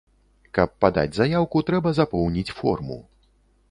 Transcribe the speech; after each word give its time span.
Каб 0.57 0.69
падаць 0.85 1.13
заяўку, 1.19 1.63
трэба 1.71 1.95
запоўніць 2.01 2.55
форму. 2.63 3.03